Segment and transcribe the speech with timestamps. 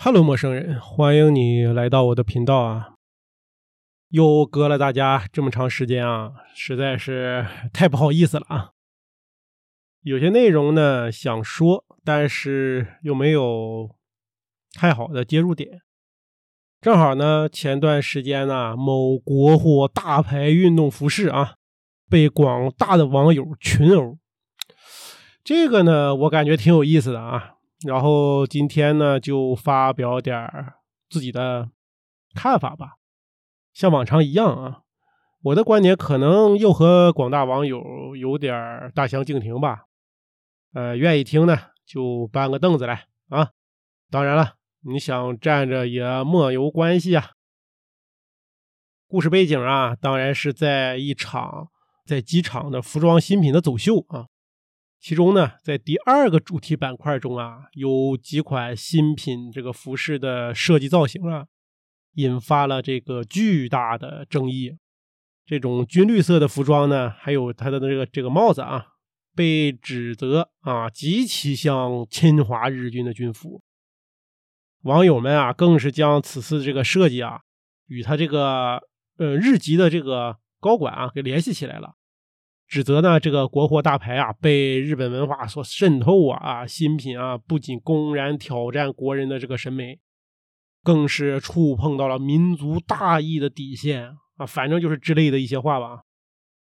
[0.00, 2.94] Hello，陌生人，欢迎你来到我的频道啊！
[4.10, 8.70] 又隔了大家这么长时间啊，实在是 太不好意思了啊！
[10.02, 13.90] 有些内容呢想说，但是又没有
[14.72, 15.80] 太好的接入点。
[16.80, 21.56] 正好呢，前段时间呢，某国货大牌运动服饰啊，
[22.08, 24.16] 被广大的网友群殴。
[25.42, 27.56] 这个呢，我感觉挺有意思的啊。
[27.86, 30.74] 然后今天呢，就发表点儿
[31.08, 31.70] 自己的
[32.34, 32.96] 看法吧。
[33.72, 34.80] 像往常一样啊，
[35.42, 39.84] 我的观点可能又和广大网友有点大相径庭吧。
[40.74, 41.56] 呃，愿意听呢，
[41.86, 43.50] 就搬个凳子来啊。
[44.10, 47.30] 当然了，你想站着也莫有关系啊。
[49.06, 51.68] 故事背景啊，当然是在一场
[52.04, 54.26] 在机场的服装新品的走秀啊。
[55.00, 61.46] 其中呢，在第二个主题板块中啊，有几款新品这个服饰的设计造型啊，
[62.14, 64.76] 引发了这个巨大的争议。
[65.46, 68.86] 这种军绿色的服装呢，还有它的这个这个帽子啊，
[69.34, 73.62] 被指责啊极其像侵华日军的军服。
[74.82, 77.42] 网友们啊，更是将此次这个设计啊，
[77.86, 78.82] 与他这个
[79.16, 81.94] 呃日籍的这个高管啊给联系起来了。
[82.68, 89.98] 指责呢，这个国货大牌啊，被日本文化所渗透啊啊，新品啊，不仅公然挑战国人的这个审美，
[90.82, 96.02] 更是触碰到了民族大义的底线啊，反正就是之类的一些话吧。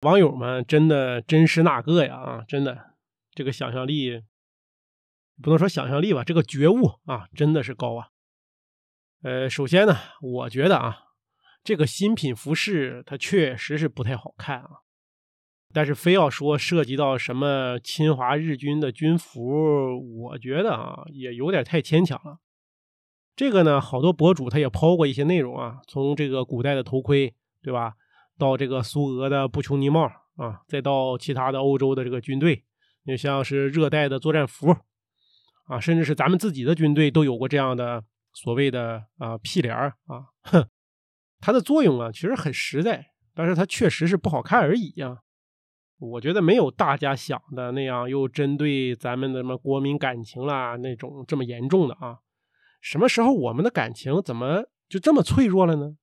[0.00, 2.94] 网友们真的真是那个呀啊，真的
[3.34, 4.22] 这个想象力
[5.42, 8.08] 不能说想象力吧，这个觉悟啊，真的是高啊。
[9.22, 10.96] 呃，首先呢，我觉得啊，
[11.62, 14.70] 这个新品服饰它确实是不太好看啊。
[15.74, 22.38] 但是非要说涉及到什么侵华日军的军服，我觉得啊也有点太牵强了。
[23.34, 27.94] 这个呢，好多博主他也抛过一些内容啊，从这个古代的头盔，对吧，
[28.38, 30.04] 到这个苏俄的布琼尼帽
[30.36, 32.62] 啊，再到其他的欧洲的这个军队，
[33.04, 34.76] 就像是热带的作战服
[35.66, 40.68] 啊，甚至是咱们自己的军队都有过这样的所谓的啊屁帘啊，哼，
[41.40, 45.22] 它的作用啊其实很实在，但是它确实是不好看而已呀。
[46.10, 52.18] 我觉得没有大家想的那样，又针对咱们的什么国民感情啦那种这么严重的啊。
[52.80, 55.96] 什么时候我们的感情怎么就这么脆弱了呢？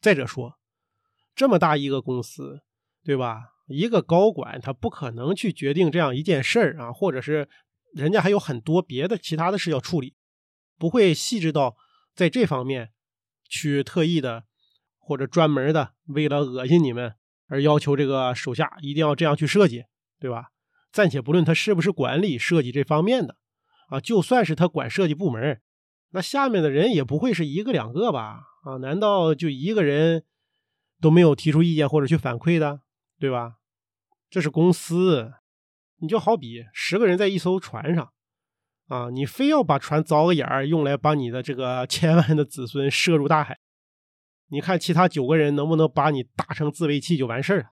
[0.00, 0.58] 再者说，
[1.34, 2.60] 这么大一个公司，
[3.04, 3.52] 对吧？
[3.66, 7.48] 一个高管他不可能去决定这样一件事儿啊，或者是
[7.94, 10.14] 人家还有很多别的其他的事要处理，
[10.78, 11.76] 不会细致到
[12.14, 12.92] 在这方面
[13.48, 14.44] 去特意的
[14.98, 17.14] 或者专门的为了恶心你们。
[17.48, 19.84] 而要求这个手下一定要这样去设计，
[20.18, 20.48] 对吧？
[20.92, 23.36] 暂且不论他是不是管理设计这方面的，
[23.88, 25.60] 啊，就算是他管设计部门，
[26.10, 28.40] 那下面的人也不会是一个两个吧？
[28.64, 30.24] 啊，难道就一个人
[31.00, 32.82] 都没有提出意见或者去反馈的，
[33.18, 33.54] 对吧？
[34.30, 35.32] 这是公司，
[35.98, 38.12] 你就好比十个人在一艘船上，
[38.86, 43.58] 啊，你非要把船凿个眼儿，用来把你的这个 千万的子孙射入大海。
[44.48, 47.70] 你看其他九个人能不能把你打成自卫器就完事儿了？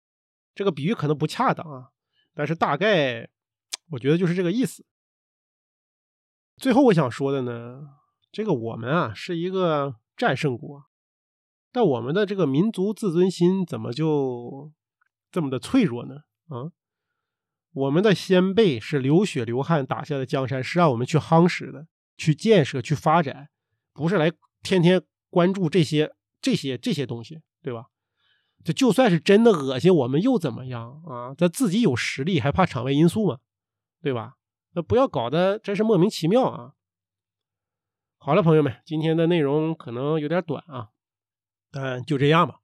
[0.55, 1.91] 这个比喻可能不恰当啊，
[2.34, 3.29] 但是大概
[3.93, 4.84] 我觉得就是这个意思。
[6.56, 7.81] 最后我想说的呢，
[8.33, 10.84] 这个我们啊是一个战胜国，
[11.71, 14.73] 但我们的这个民族自尊心怎么就
[15.31, 16.17] 这么的脆弱呢？
[16.49, 16.73] 啊，
[17.73, 21.87] 我们的先辈是流血流汗打下的江山，是让我们去夯实的、
[22.17, 23.49] 去建设、去发展，
[23.93, 26.15] 不是来天天关注这些。
[26.41, 27.87] 这些这些东西，对吧？
[28.65, 31.34] 这就算是真的恶心，我们又怎么样啊？
[31.34, 33.38] 咱自己有实力，还怕场外因素吗？
[34.03, 34.37] 对吧？
[34.72, 36.75] 那不要搞得真是莫名其妙啊！
[38.16, 40.91] 好了，朋友们，今天的内容可能有点短啊，
[41.71, 42.60] 但就这样吧，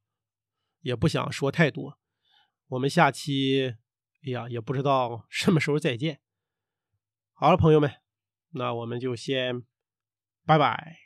[0.81, 1.99] 也不想说太多。
[2.67, 3.77] 我们下期，
[4.27, 6.21] 哎呀，也不知道什么时候再见。
[7.33, 7.91] 好了，朋友们，
[8.51, 9.63] 那我们就先
[10.45, 11.04] 拜拜。